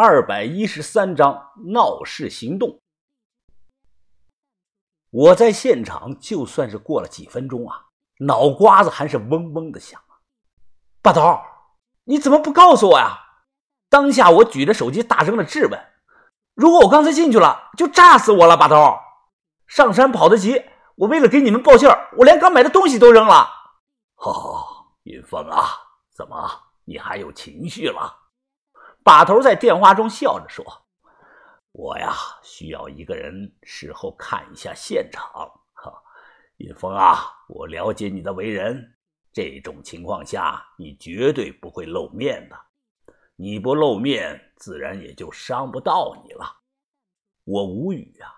[0.00, 2.78] 二百一十三章闹事行动。
[5.10, 7.86] 我在现场，就算是过了几分钟啊，
[8.20, 10.22] 脑瓜子还是嗡嗡的响啊！
[11.02, 11.40] 把头，
[12.04, 13.18] 你怎么不告诉我呀？
[13.88, 15.76] 当下我举着手机大声的质问
[16.54, 18.96] ：“如果我刚才进去了，就炸死我了！”把头，
[19.66, 20.62] 上山跑得急，
[20.94, 23.48] 我为了给你们报信儿，我连刚买的东西都扔了。
[24.22, 24.64] 哦，
[25.02, 25.64] 云峰啊，
[26.14, 26.48] 怎么
[26.84, 28.17] 你还有情绪了？
[29.08, 30.62] 把头在电话中笑着说。
[31.72, 35.50] 我呀，需要一个人事后看一下现场。
[35.72, 35.90] 哈，
[36.58, 38.98] 云峰啊，我了解你的为人，
[39.32, 42.60] 这种情况下你绝对不会露面的。
[43.34, 46.44] 你不露面，自然也就伤不到你了。
[47.44, 48.34] 我无语呀。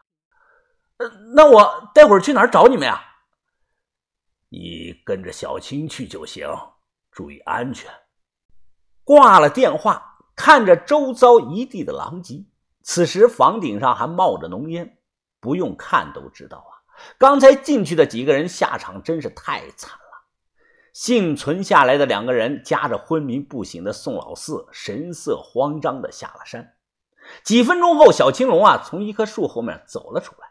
[0.99, 3.03] 呃，那我待会儿去哪儿找你们呀？
[4.51, 6.49] 你跟着小青去就行，
[7.11, 7.91] 注意安全。
[9.03, 10.10] 挂了电话，
[10.41, 12.47] 看着周遭一地的狼藉。
[12.83, 14.97] 此时房顶上还冒着浓烟，
[15.39, 16.73] 不用看都知道啊！
[17.19, 19.99] 刚才进去的几个人下场真是太惨了。
[20.95, 26.73] 幸存下来的两个人夹着昏迷不醒的宋老四，神色慌张的下了山。
[27.45, 30.49] 几分钟后，小青龙啊从一棵树后面走了出来。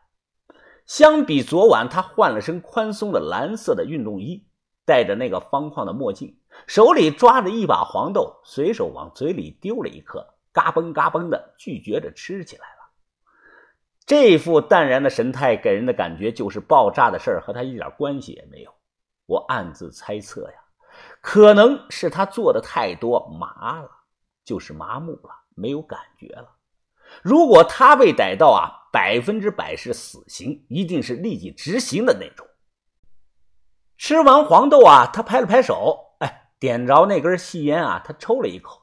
[0.85, 4.45] 相比昨晚，他换了身宽松的蓝色的运动衣，
[4.85, 10.25] 戴着那个方框的墨镜，手里抓着一把黄豆，随手往嘴里丢了一颗。
[10.51, 12.89] 嘎嘣嘎嘣的咀嚼着吃起来了，
[14.05, 18.73] 这副淡然的神态给人的感觉就是爆炸的事儿和他一点关系也没有。
[19.27, 20.57] 我暗自猜测呀，
[21.21, 23.89] 可能是他做的太多麻了，
[24.43, 26.49] 就是麻木了，没有感觉了。
[27.21, 32.45] 如果他被逮到啊，百分之百是死刑，一定是立即执行的那种。
[33.97, 36.08] 吃完黄豆啊，他拍了拍手，
[36.59, 38.81] 点着那根细烟啊，他抽了一口。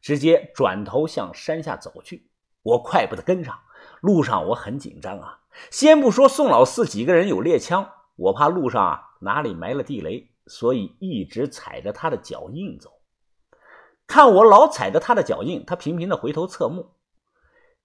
[0.00, 2.30] 直接转头向山下走去，
[2.62, 3.58] 我快步的跟上。
[4.00, 12.92] 路上我很紧张啊，先不说宋老四几个人有猎枪，我怕路上啊哪里埋了地雷，所以一直踩着他的脚印走。
[14.06, 16.94] 看我老踩着他的脚印，他频频的回头侧目，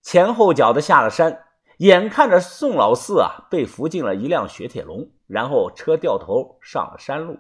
[0.03, 1.45] 前后脚的下了山。
[1.77, 7.39] 眼看着宋老四啊被扶进了一辆雪铁龙，然后车掉头上了山路。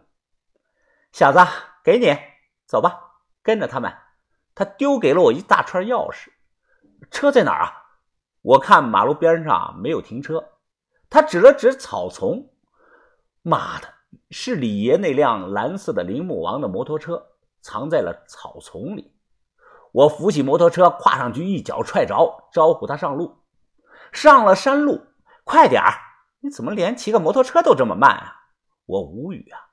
[1.11, 1.39] 小子，
[1.83, 2.17] 给你，
[2.65, 2.97] 走吧，
[3.41, 3.93] 跟着他们。
[4.55, 6.29] 他丢给了我一大串钥匙，
[7.11, 7.73] 车在哪儿啊？
[8.41, 10.43] 我看马路边上没有停车。
[11.09, 12.49] 他指了指草丛，
[13.41, 13.93] 妈的，
[14.31, 17.21] 是李爷那辆蓝色的铃木王的摩托车
[17.61, 19.13] 藏在了草丛里。
[19.91, 23.43] 我扶起摩托车，跨上去，一脚踹着，招呼他上路。
[24.11, 25.05] 上了山路，
[25.43, 25.93] 快点儿！
[26.39, 28.35] 你怎么连骑个摩托车都这么慢啊？
[28.85, 29.72] 我无语啊！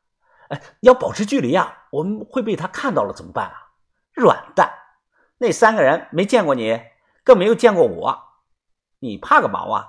[0.50, 1.88] 哎， 要保持距离啊！
[1.90, 3.72] 我们会被他看到了怎么办啊？
[4.12, 4.70] 软蛋！
[5.38, 6.80] 那三个人没见过你，
[7.24, 8.18] 更没有见过我，
[8.98, 9.88] 你怕个毛啊！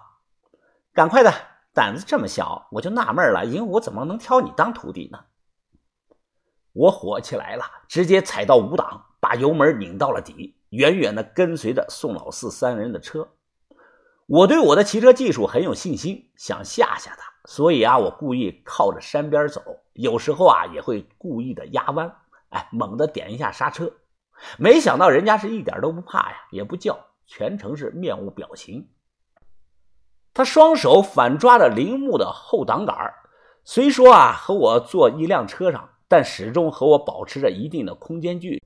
[0.93, 1.33] 赶快的，
[1.73, 5.19] 胆子这么小，我就纳闷了，因为我怎么能挑你当徒弟呢？
[6.73, 13.27] 我火起来了，直接踩到五档，把油门拧到了底，远远的跟随着宋老四三人的车。
[14.27, 22.15] 我对我的骑车技术很有信心，想吓吓他，所以啊，我故意靠着山边走，有时候啊，也会故意的压弯，
[22.49, 23.91] 哎，猛地点一下刹车。
[24.57, 26.97] 没想到人家是一点都不怕呀，也不叫，
[27.27, 28.89] 全程是面无表情。
[30.33, 33.13] 他双手反抓着铃木的后挡杆
[33.65, 38.63] 虽说啊和我坐一辆车上，但始终和我保持着一定的空间距离。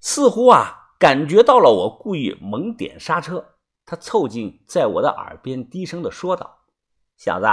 [0.00, 3.44] 似乎啊感觉到了我故意猛点刹车，
[3.84, 6.60] 他凑近在我的耳边低声的说道
[7.18, 7.46] ：“小子，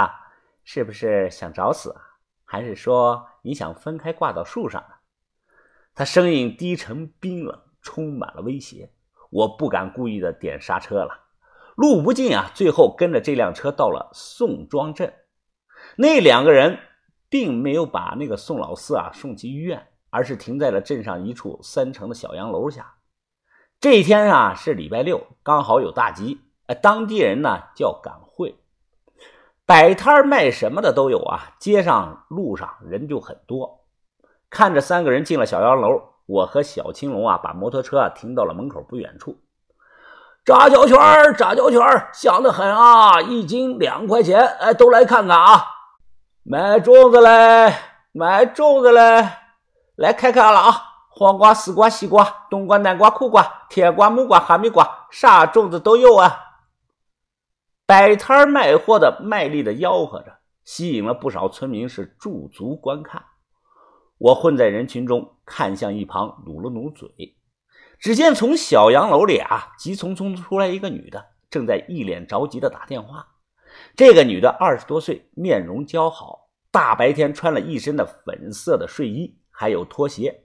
[0.64, 2.00] 是不是想找死啊？
[2.52, 4.88] 还是说你想分开挂到树上呢？”
[5.96, 8.92] 他声音低沉冰冷，充满了威胁。
[9.30, 11.28] 我不敢故意的点刹车了。
[11.76, 15.14] 路不近啊，最后跟着这辆车到了宋庄镇。
[15.96, 16.78] 那两个人
[17.30, 22.96] 并没有把那个宋老四啊送去医院，而是停在了镇上一处三层的小洋楼下。
[23.80, 28.12] 这一天啊是礼拜六，刚好有大集，呃，当地人呢叫赶，
[29.66, 31.52] 摆摊卖什么的都有啊。
[31.58, 33.80] 街上路上人就很多。
[34.50, 39.38] 看着三个人进了小洋楼，我和小青龙啊把摩托车啊停到了门口不远处。
[40.44, 40.98] 炸胶圈
[41.36, 41.80] 炸胶圈
[42.12, 45.64] 香得很啊，一斤两块钱，哎，都来看看啊！
[46.42, 47.72] 买粽子嘞，
[48.10, 49.28] 买粽子嘞，
[49.94, 50.74] 来看看了啊！
[51.10, 56.36] 黄瓜、丝瓜、西瓜、冬瓜、南瓜、苦瓜、甜瓜、木瓜、哈密瓜，啥粽子都有啊！
[57.86, 63.22] 摆摊卖货的卖力的吆喝着，吸引了不少村民是驻足观看。
[64.18, 67.10] 我混在人群中，看向一旁，努了努嘴。
[67.98, 73.26] 只见从小洋楼里啊，急匆匆出来一个女的，正在一脸着急的打电话。
[73.96, 80.44] 这个女的二十多岁，面容姣好，大白天穿了一身的粉色的睡衣，还有拖鞋，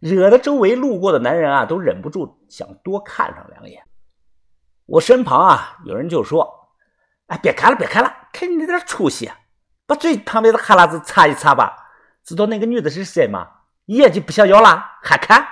[0.00, 3.82] 惹得周围路过的男人啊都忍不住想多看上两眼。
[4.92, 6.68] 我身旁啊有人就说
[7.28, 9.30] ：“哎，别看了，别看了，看你那点出息，
[9.86, 11.74] 把嘴旁边的哈喇子擦一擦吧。
[12.22, 13.48] 知道那个女的是谁吗？
[13.86, 15.46] 眼睛不想要了，还看？”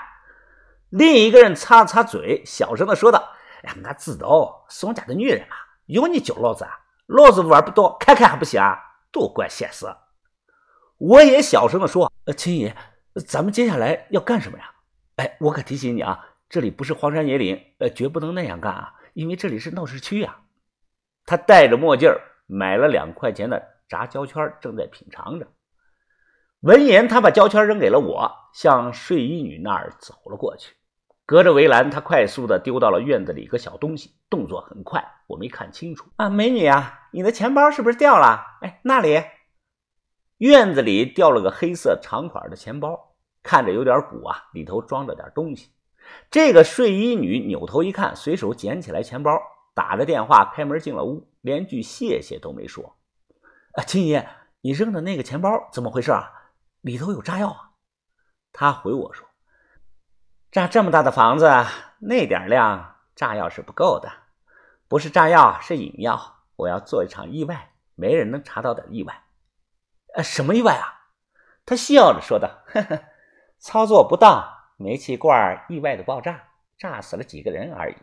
[0.91, 3.31] 另一个人擦了擦嘴，小声的说道
[3.65, 5.57] ：“哎，我知道，宋家的女人嘛，
[5.87, 6.71] 有你教老子。”啊
[7.07, 8.79] 老子玩不到，看看还不行啊？
[9.11, 9.87] 多管闲事！
[10.99, 12.77] 我也小声的说：“呃秦爷，
[13.27, 14.71] 咱们接下来要干什么呀？”
[15.17, 20.39] 哎，我可提醒你啊，这里不是荒山野岭，呃，绝不能那样干啊，因为这里是闹市区呀。
[21.27, 22.11] 他戴着墨镜
[22.47, 25.47] 买了两块钱的炸胶圈，正在品尝着。
[26.61, 30.75] 闻言，他把胶圈扔给了我，向睡衣女那儿走了过去。
[31.25, 36.29] 隔着围栏，他快速的丢到了院子里一个小东西，动作很快，我没看清楚啊。
[36.29, 38.59] 美女啊，你的钱包是不是掉了？
[38.63, 39.23] 哎，那里，
[40.39, 43.15] 院子里掉了个黑色长款的钱包，
[43.45, 45.71] 看着有点鼓啊，里头装着点东西。
[46.31, 49.33] 这个睡衣女扭头一看，随手捡起来钱包，
[49.75, 52.97] 打着电话开门进了屋，连句谢谢都没说。
[53.73, 54.29] 啊，青爷，
[54.61, 56.31] 你扔的那个钱包怎么回事啊？
[56.81, 57.71] 里头有炸药啊？
[58.53, 59.27] 他回我说。
[60.51, 61.49] 炸这么大的房子，
[62.01, 64.11] 那点量炸药是不够的，
[64.89, 66.39] 不是炸药是引药。
[66.57, 69.23] 我要做一场意外，没人能查到的意外。
[70.15, 70.99] 呃，什么意外啊？
[71.65, 73.05] 他笑着说道：“呵呵，
[73.61, 74.45] 操作不当，
[74.81, 77.97] 煤气罐意外的爆炸，炸死了几个人而已。”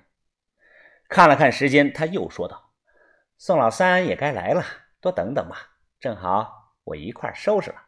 [1.10, 2.72] 看了看时间，他又说道
[3.38, 4.64] ：“宋老三也该来了，
[5.02, 7.84] 多等等吧，正好我一块收拾了。”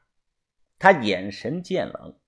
[0.80, 2.19] 他眼神渐冷。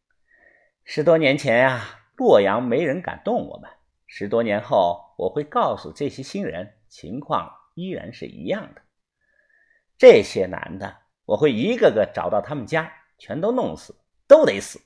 [0.86, 1.98] 十多年前呀。
[2.18, 3.68] 洛阳没人敢动我们。
[4.06, 8.82] 十多年后，我会告诉这些新人，情况依然是一样的。
[9.98, 13.96] 这些男的，我会一个个找到他们家，全都弄死，
[14.28, 14.80] 都得死。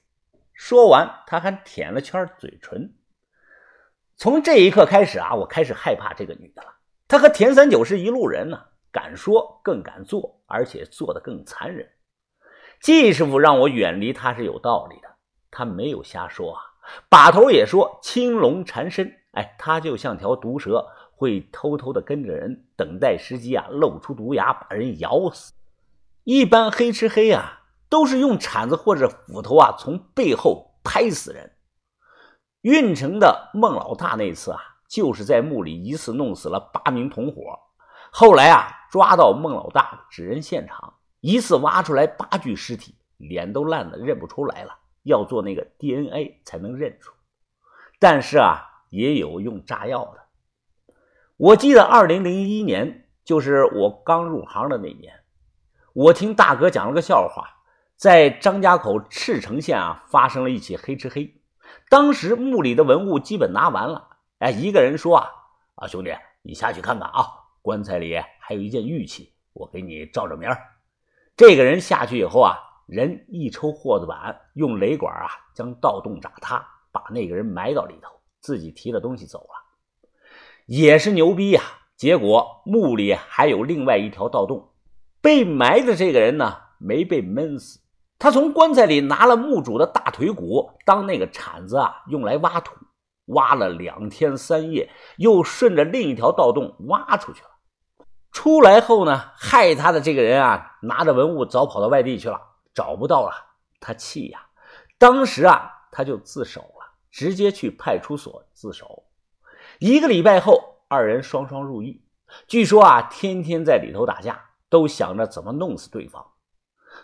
[0.56, 2.96] 说完，他还舔了圈嘴唇。
[4.16, 6.69] 从这一刻开始啊，我开始害怕这个女的了。
[7.07, 8.60] 她和田三九是一路人呢，
[8.92, 11.88] 敢说更敢做，而且做的更残忍。
[12.80, 15.10] 季师傅让我远离她是有道理的，
[15.52, 16.62] 他没有瞎说啊。
[17.10, 25.54] 把头也说青龙缠身，哎，他就像条毒蛇，会偷偷的跟着人，等待时机啊，露出毒牙把人咬死。
[26.24, 27.64] 一般黑吃黑啊，
[27.95, 31.56] 都是用铲子或者斧头啊，从背后拍死人。
[32.59, 34.59] 运城的孟老大那次啊，
[34.89, 37.57] 就是在墓里一次弄死了八名同伙。
[38.12, 44.77] 后来啊，抓到孟老大指认现场，一次挖出来八具尸体，脸都烂的认不出来了。
[45.03, 47.13] 要做那个 DNA 才能认出，
[47.97, 50.19] 但是啊，也有用炸药的。
[51.38, 55.13] 我记得二零零一年，就是我刚入行的那年，
[55.94, 57.55] 我听大哥讲了个笑话，
[57.97, 61.33] 在张家口赤城县啊，发生了一起黑吃黑。
[61.89, 64.09] 当时墓里的文物基本拿完了，
[64.39, 65.30] 哎，一个人说啊
[65.75, 66.12] 啊，兄弟，
[66.42, 67.25] 你下去看看啊，
[67.62, 70.50] 棺材里还有一件玉器，我给你照照明
[71.38, 72.59] 这个人下去以后啊。
[72.88, 75.25] 人一抽货子板，用雷管啊
[75.56, 78.12] 将盗洞炸塌，把那个人埋到里头，
[78.42, 80.07] 自己提了东西走了，
[80.68, 81.64] 也是牛逼呀！
[81.97, 84.69] 结果墓里还有另外一条盗洞，
[85.19, 87.80] 被埋的这个人呢没被闷死，
[88.18, 92.76] 他从棺材里拿了墓主的大腿骨当那个铲子啊用来挖土，
[93.26, 97.50] 挖了两天三夜，又顺着另一条盗洞挖出去了。
[98.31, 102.42] 出来后呢，害他的这个人啊拿着文物早跑到外地去了。
[102.74, 103.31] 找不到了，
[103.80, 104.48] 他气呀！
[104.98, 109.06] 当时啊，他就自首了，直接去派出所自首。
[109.80, 112.04] 一个礼拜后，二人双双入狱。
[112.50, 114.38] 据说啊，天天在里头打架，
[114.69, 116.34] 都想着怎么弄死对方。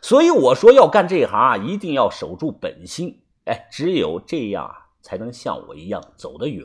[0.02, 3.24] 所以我说，要干这一行啊，一定要守住本心。
[3.46, 6.64] 哎，只有这样啊，才能像我一样走得远。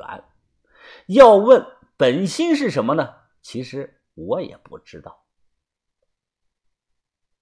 [1.06, 1.66] 要问
[1.96, 3.08] 本心是什么呢？
[3.42, 5.25] 其实我也不知道。